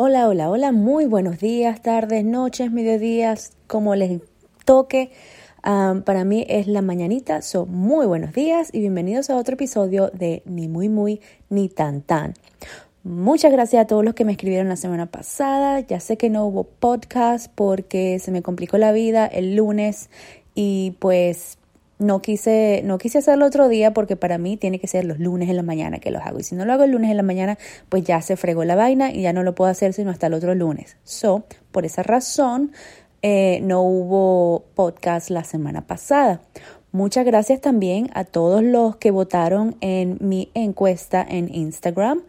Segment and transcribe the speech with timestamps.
[0.00, 4.20] Hola, hola, hola, muy buenos días, tardes, noches, mediodías, como les
[4.64, 5.10] toque.
[5.60, 10.44] para mí es la mañanita, son muy buenos días y bienvenidos a otro episodio de
[10.44, 12.34] Ni muy muy ni tan tan.
[13.02, 15.80] Muchas gracias a todos los que me escribieron la semana pasada.
[15.80, 20.10] Ya sé que no hubo podcast porque se me complicó la vida el lunes
[20.54, 21.58] y pues
[21.98, 25.48] no quise, no quise hacerlo otro día porque para mí tiene que ser los lunes
[25.48, 26.38] en la mañana que los hago.
[26.38, 27.58] Y si no lo hago el lunes en la mañana,
[27.88, 30.34] pues ya se fregó la vaina y ya no lo puedo hacer sino hasta el
[30.34, 30.96] otro lunes.
[31.04, 32.72] So, por esa razón,
[33.22, 36.40] eh, no hubo podcast la semana pasada.
[36.92, 42.22] Muchas gracias también a todos los que votaron en mi encuesta en Instagram.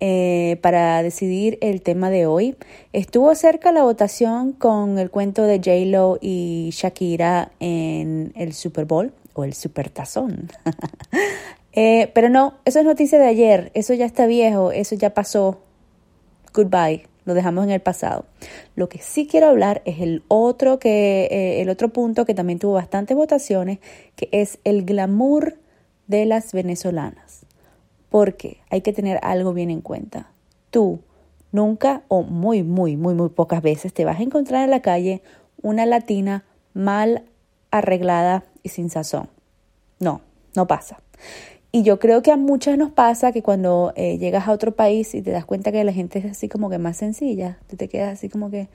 [0.00, 2.54] Eh, para decidir el tema de hoy.
[2.92, 9.12] Estuvo cerca la votación con el cuento de J-Lo y Shakira en el Super Bowl
[9.34, 10.50] o el Super Tazón.
[11.80, 15.60] Eh, pero no, eso es noticia de ayer, eso ya está viejo, eso ya pasó.
[16.52, 18.24] Goodbye, lo dejamos en el pasado.
[18.74, 22.58] Lo que sí quiero hablar es el otro que eh, el otro punto que también
[22.58, 23.78] tuvo bastantes votaciones,
[24.16, 25.58] que es el glamour
[26.08, 27.27] de las venezolanas.
[28.10, 30.30] Porque hay que tener algo bien en cuenta.
[30.70, 31.00] Tú
[31.52, 35.22] nunca o muy, muy, muy, muy pocas veces te vas a encontrar en la calle
[35.62, 37.24] una latina mal
[37.70, 39.28] arreglada y sin sazón.
[39.98, 40.20] No,
[40.54, 40.98] no pasa.
[41.70, 45.14] Y yo creo que a muchas nos pasa que cuando eh, llegas a otro país
[45.14, 47.88] y te das cuenta que la gente es así como que más sencilla, tú te
[47.88, 48.68] quedas así como que,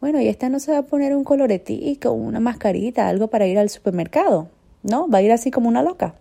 [0.00, 3.58] bueno, y esta no se va a poner un coloretico, una mascarita, algo para ir
[3.58, 4.48] al supermercado,
[4.82, 5.08] ¿no?
[5.08, 6.16] Va a ir así como una loca.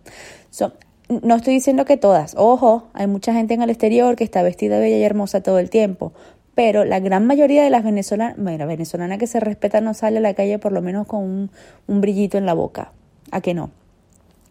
[1.10, 4.80] No estoy diciendo que todas, ojo, hay mucha gente en el exterior que está vestida
[4.80, 6.14] bella y hermosa todo el tiempo,
[6.56, 10.22] pero la gran mayoría de las venezolanas, bueno, venezolana que se respeta no sale a
[10.22, 11.52] la calle por lo menos con un,
[11.88, 12.92] un brillito en la boca.
[13.32, 13.72] ¿A que no?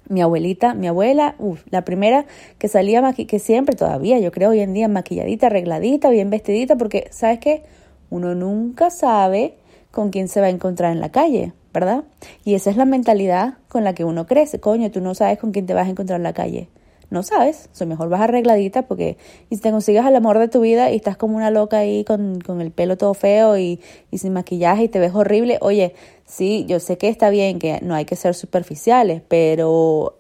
[0.09, 2.27] Mi abuelita, mi abuela, uf, la primera
[2.59, 7.09] que salía, que siempre todavía, yo creo hoy en día, maquilladita, arregladita, bien vestidita, porque,
[7.11, 7.63] ¿sabes qué?
[8.11, 9.55] Uno nunca sabe
[9.93, 12.03] con quién se va a encontrar en la calle, ¿verdad?
[12.45, 14.59] Y esa es la mentalidad con la que uno crece.
[14.59, 16.69] Coño, tú no sabes con quién te vas a encontrar en la calle
[17.13, 19.19] no sabes, o mejor vas arregladita porque
[19.51, 22.05] y si te consigues al amor de tu vida y estás como una loca ahí
[22.05, 23.81] con, con el pelo todo feo y,
[24.11, 25.95] y, sin maquillaje y te ves horrible, oye,
[26.25, 30.17] sí, yo sé que está bien, que no hay que ser superficiales, pero,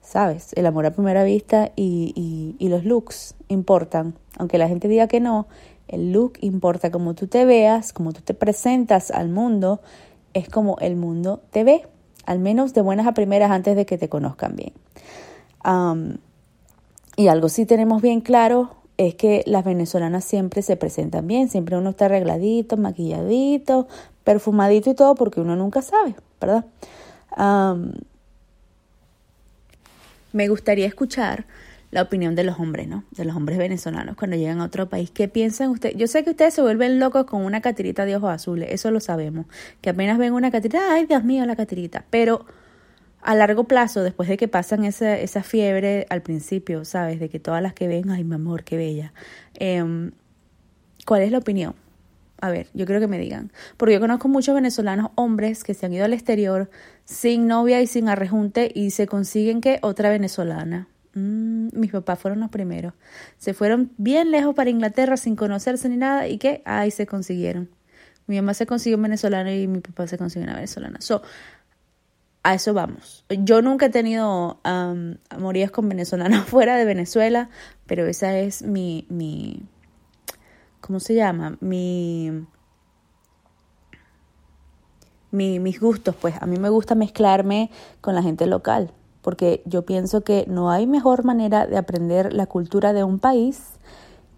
[0.00, 4.86] sabes, el amor a primera vista y, y, y los looks importan, aunque la gente
[4.86, 5.48] diga que no,
[5.88, 9.80] el look importa como tú te veas, como tú te presentas al mundo,
[10.34, 11.86] es como el mundo te ve,
[12.24, 14.72] al menos de buenas a primeras antes de que te conozcan bien
[17.16, 21.76] y algo sí tenemos bien claro es que las venezolanas siempre se presentan bien, siempre
[21.76, 23.88] uno está arregladito, maquilladito,
[24.24, 26.64] perfumadito y todo, porque uno nunca sabe, ¿verdad?
[30.32, 31.46] me gustaría escuchar
[31.90, 33.04] la opinión de los hombres, ¿no?
[33.12, 35.10] De los hombres venezolanos cuando llegan a otro país.
[35.10, 35.96] ¿Qué piensan ustedes?
[35.96, 39.00] Yo sé que ustedes se vuelven locos con una catirita de ojos azules, eso lo
[39.00, 39.46] sabemos.
[39.80, 42.04] Que apenas ven una catirita, ay Dios mío, la catirita.
[42.10, 42.44] Pero
[43.22, 47.18] a largo plazo, después de que pasan esa, esa fiebre al principio, ¿sabes?
[47.18, 49.12] De que todas las que ven, ay, mi amor, qué bella.
[49.54, 50.12] Em,
[51.06, 51.74] ¿Cuál es la opinión?
[52.40, 53.52] A ver, yo creo que me digan.
[53.76, 56.70] Porque yo conozco muchos venezolanos hombres que se han ido al exterior
[57.04, 60.88] sin novia y sin arrejunte y se consiguen que otra venezolana.
[61.16, 62.92] Mm, mis papás fueron los primeros.
[63.38, 67.70] Se fueron bien lejos para Inglaterra sin conocerse ni nada y que, ay, se consiguieron.
[68.26, 71.00] Mi mamá se consiguió un venezolano y mi papá se consiguió una venezolana.
[71.00, 71.22] So,
[72.42, 73.24] a eso vamos.
[73.30, 75.14] Yo nunca he tenido um,
[75.72, 77.48] con venezolanos fuera de Venezuela,
[77.86, 79.62] pero esa es mi, mi,
[80.82, 81.56] ¿cómo se llama?
[81.60, 82.46] Mi,
[85.30, 87.70] mi, mis gustos, pues a mí me gusta mezclarme
[88.02, 88.92] con la gente local,
[89.26, 93.60] porque yo pienso que no hay mejor manera de aprender la cultura de un país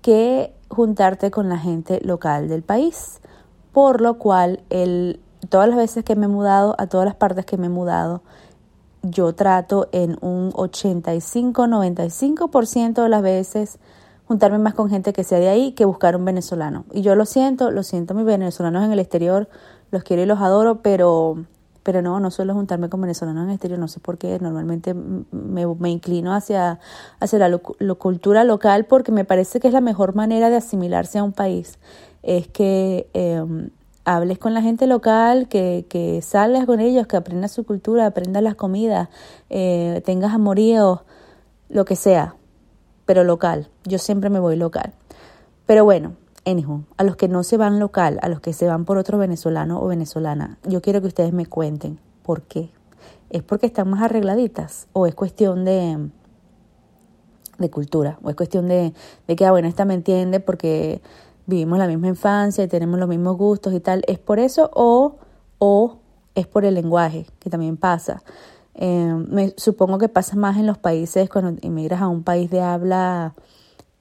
[0.00, 3.20] que juntarte con la gente local del país,
[3.72, 7.44] por lo cual el todas las veces que me he mudado, a todas las partes
[7.44, 8.22] que me he mudado,
[9.02, 13.78] yo trato en un 85-95% de las veces
[14.24, 16.86] juntarme más con gente que sea de ahí que buscar un venezolano.
[16.92, 19.50] Y yo lo siento, lo siento, mis venezolanos en el exterior,
[19.90, 21.44] los quiero y los adoro, pero,
[21.88, 24.92] pero no, no suelo juntarme con venezolanos en el exterior, no sé por qué, normalmente
[24.92, 26.80] me, me inclino hacia,
[27.18, 31.22] hacia la cultura local porque me parece que es la mejor manera de asimilarse a
[31.22, 31.78] un país,
[32.22, 33.08] es que...
[33.14, 33.42] Eh,
[34.04, 38.42] hables con la gente local, que, que salgas con ellos, que aprendas su cultura, aprendas
[38.42, 39.08] las comidas,
[39.48, 41.00] eh, tengas amoríos,
[41.68, 42.34] lo que sea,
[43.06, 43.68] pero local.
[43.84, 44.94] Yo siempre me voy local.
[45.66, 46.16] Pero bueno,
[46.96, 49.82] a los que no se van local, a los que se van por otro venezolano
[49.82, 52.70] o venezolana, yo quiero que ustedes me cuenten por qué.
[53.28, 56.08] ¿Es porque están más arregladitas o es cuestión de,
[57.58, 58.94] de cultura o es cuestión de,
[59.26, 61.02] de que, ah, bueno, esta me entiende porque
[61.44, 65.16] vivimos la misma infancia y tenemos los mismos gustos y tal, ¿es por eso o,
[65.58, 65.98] o
[66.34, 68.22] es por el lenguaje, que también pasa?
[68.74, 72.62] Eh, me supongo que pasa más en los países cuando emigras a un país de
[72.62, 73.34] habla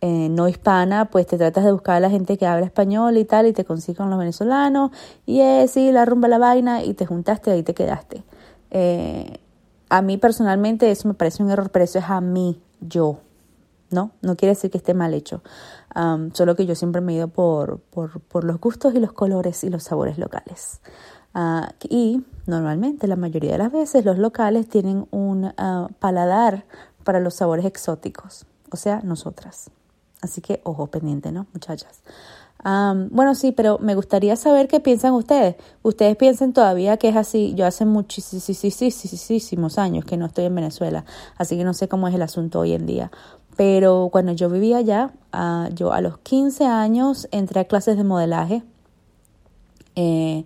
[0.01, 3.25] eh, no hispana, pues te tratas de buscar a la gente que habla español y
[3.25, 4.91] tal, y te consigues con los venezolanos,
[5.25, 8.23] y es, sí, la rumba la vaina, y te juntaste, ahí te quedaste.
[8.69, 9.39] Eh,
[9.89, 13.19] a mí personalmente eso me parece un error, pero eso es a mí, yo,
[13.89, 14.11] ¿no?
[14.21, 15.41] No quiere decir que esté mal hecho,
[16.33, 19.63] solo que yo siempre me he ido por, por, por, los gustos y los colores
[19.63, 20.79] y los sabores locales.
[21.33, 26.65] Ah, y normalmente, la mayoría de las veces, los locales tienen un ah, paladar
[27.03, 29.71] para los sabores exóticos, o sea, nosotras.
[30.21, 32.01] Así que ojo pendiente, ¿no, muchachas?
[33.11, 35.55] bueno, sí, pero me gustaría saber qué piensan ustedes.
[35.83, 37.53] Ustedes piensan todavía que es así.
[37.55, 41.05] Yo hace muchísimos años que no estoy en Venezuela,
[41.37, 43.11] así que no sé cómo es el asunto hoy en día.
[43.55, 48.03] Pero cuando yo vivía allá, uh, yo a los 15 años entré a clases de
[48.03, 48.63] modelaje
[49.95, 50.45] eh,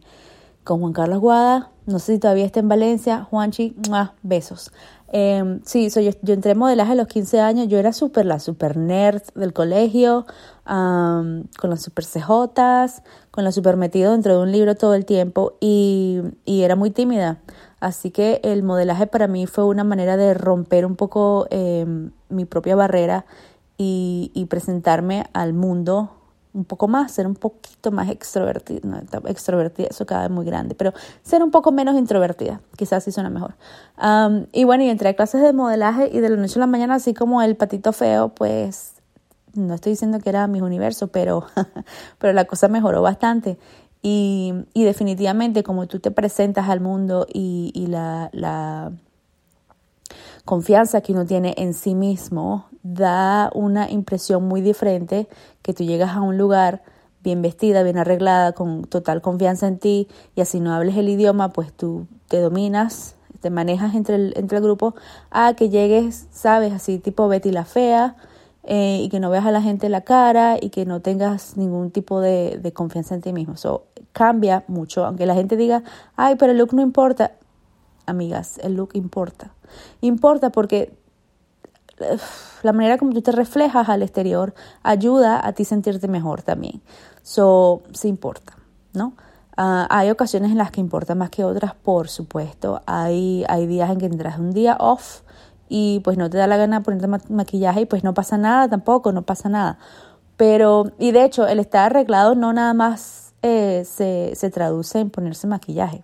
[0.63, 1.70] con Juan Carlos Guada.
[1.85, 3.27] No sé si todavía está en Valencia.
[3.29, 3.75] Juanchi,
[4.21, 4.71] besos.
[5.13, 7.91] Eh, sí, soy, yo, yo, entré en modelaje a los 15 años, yo era
[8.23, 10.25] la super nerd del colegio,
[10.63, 15.57] con las super CJs, con la super metido dentro de un libro todo el tiempo
[15.59, 17.39] y, y, era muy tímida.
[17.81, 21.85] Así que el modelaje para mí fue una manera de romper un poco eh,
[22.29, 23.25] mi propia barrera
[23.83, 26.20] y presentarme al mundo
[26.53, 30.75] un poco más, ser un poquito más extrovertida, no, extrovertida, eso cada vez muy grande,
[30.75, 30.93] pero
[31.23, 33.55] ser un poco menos introvertida, quizás sí suena mejor.
[34.51, 36.95] y bueno, y entré a clases de modelaje y de la noche a la mañana,
[36.95, 38.93] así como el patito feo, pues
[39.53, 41.45] no estoy diciendo que era mi universo, pero,
[42.19, 43.57] pero la cosa mejoró bastante.
[44.03, 48.91] Y, y definitivamente como tú te presentas al mundo y, y la, la
[50.43, 55.27] confianza que uno tiene en sí mismo da una impresión muy diferente
[55.61, 56.81] que tú llegas a un lugar
[57.23, 61.49] bien vestida, bien arreglada, con total confianza en ti y así no hables el idioma,
[61.49, 64.95] pues tú te dominas, te manejas entre el, entre el grupo
[65.29, 68.15] a que llegues, sabes, así tipo Betty la fea
[68.63, 71.91] eh, y que no veas a la gente la cara y que no tengas ningún
[71.91, 73.55] tipo de, de confianza en ti mismo.
[73.55, 75.83] Eso cambia mucho, aunque la gente diga,
[76.15, 77.33] ay, pero el look no importa.
[78.05, 79.53] Amigas, el look importa.
[80.01, 80.93] Importa porque
[82.63, 84.53] la manera como tú te reflejas al exterior
[84.83, 86.81] ayuda a ti sentirte mejor también.
[87.23, 88.57] So, sí importa,
[88.93, 89.13] ¿no?
[89.57, 92.81] Ah, hay ocasiones en las que importa más que otras, por supuesto.
[92.85, 95.21] Hay, hay días en que tendrás un día off
[95.69, 99.11] y pues no te da la gana ponerte maquillaje y pues no pasa nada tampoco,
[99.11, 99.77] no pasa nada.
[100.37, 105.09] Pero, y de hecho, el estar arreglado no nada más eh, se, se traduce en
[105.09, 106.03] ponerse maquillaje.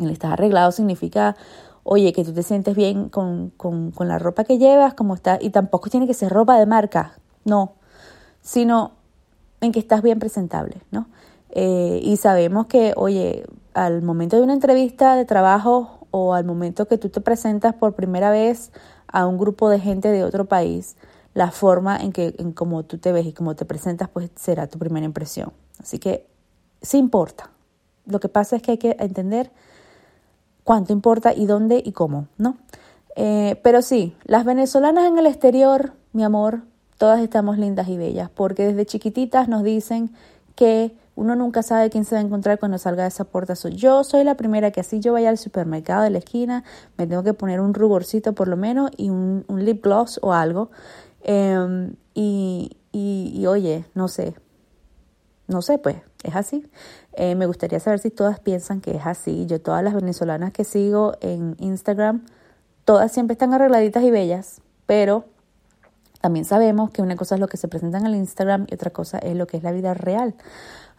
[0.00, 1.36] El estar arreglado significa
[1.84, 5.38] oye, que tú te sientes bien con, con, con la ropa que llevas, como está,
[5.40, 7.72] y tampoco tiene que ser ropa de marca, no,
[8.40, 8.92] sino
[9.60, 11.06] en que estás bien presentable, ¿no?
[11.50, 13.44] Eh, y sabemos que, oye,
[13.74, 17.94] al momento de una entrevista de trabajo o al momento que tú te presentas por
[17.94, 18.72] primera vez
[19.06, 20.96] a un grupo de gente de otro país,
[21.34, 24.66] la forma en que en cómo tú te ves y cómo te presentas, pues será
[24.66, 25.52] tu primera impresión.
[25.78, 26.26] Así que
[26.80, 27.50] sí importa.
[28.06, 29.50] Lo que pasa es que hay que entender
[30.64, 32.56] cuánto importa y dónde y cómo, ¿no?
[33.16, 36.62] Eh, pero sí, las venezolanas en el exterior, mi amor,
[36.98, 40.10] todas estamos lindas y bellas, porque desde chiquititas nos dicen
[40.54, 43.54] que uno nunca sabe quién se va a encontrar cuando salga de esa puerta.
[43.54, 46.64] yo soy la primera que así yo vaya al supermercado de la esquina,
[46.96, 50.70] me tengo que poner un ruborcito por lo menos y un, lip gloss o algo.
[51.22, 54.34] Em, y, y oye, no sé,
[55.52, 56.68] no sé, pues es así.
[57.14, 59.46] Eh, me gustaría saber si todas piensan que es así.
[59.46, 62.24] Yo todas las venezolanas que sigo en Instagram,
[62.84, 65.24] todas siempre están arregladitas y bellas, pero
[66.20, 68.90] también sabemos que una cosa es lo que se presenta en el Instagram y otra
[68.90, 70.34] cosa es lo que es la vida real.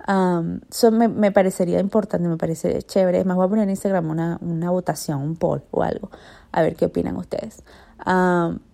[0.05, 0.59] Um,
[0.91, 3.19] me, parecería importante, me parece chévere.
[3.19, 6.11] Es más, voy a poner en Instagram una, una votación, un poll o algo,
[6.51, 7.63] a ver qué opinan ustedes.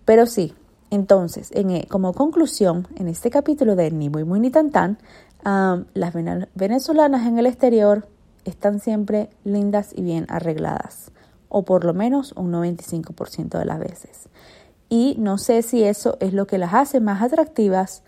[0.04, 0.54] pero sí,
[0.90, 4.98] entonces, en, eh, como conclusión, en este capítulo de Ni muy muy ni tan tan,
[5.44, 6.14] las
[6.54, 8.08] venezolanas en el exterior
[8.44, 11.12] están siempre lindas y bien arregladas,
[11.48, 14.28] o por lo menos un 95% de las veces.
[14.88, 18.02] Y no sé si eso es lo que las hace más atractivas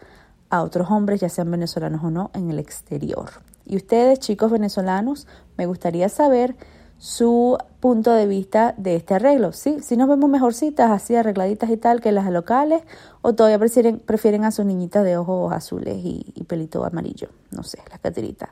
[0.51, 3.31] a otros hombres, ya sean venezolanos o no, en el exterior.
[3.65, 6.57] Y ustedes, chicos venezolanos, me gustaría saber
[7.03, 9.53] su punto de vista de este arreglo.
[9.53, 9.81] ¿sí?
[9.81, 12.85] Si nos vemos mejorcitas, así arregladitas y tal, que las locales,
[13.23, 17.31] o todavía prefieren, prefieren a sus niñitas de ojos azules y, pelito amarillo.
[17.51, 18.51] No sé, las catiritas.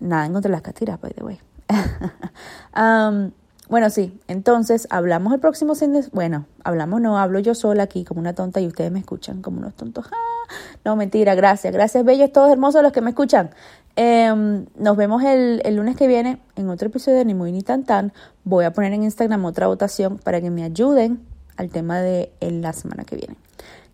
[0.00, 1.38] Nada en contra de las catiras, by the way.
[3.68, 8.18] bueno, sí, entonces hablamos el próximo fin Bueno, hablamos, no, hablo yo sola aquí como
[8.18, 10.06] una tonta y ustedes me escuchan como unos tontos.
[10.10, 10.14] ¡Ah!
[10.84, 13.50] No, mentira, gracias, gracias, bellos, todos hermosos los que me escuchan.
[14.00, 17.62] Em, nos vemos el, el, lunes que viene en otro episodio de Ni Muy Ni
[17.62, 18.12] Tan Tan.
[18.44, 21.18] Voy a poner en Instagram otra votación para que me ayuden
[21.56, 23.34] al tema de la semana que viene.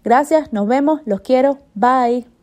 [0.04, 2.34] Gracias, nos vemos, los quiero, bye.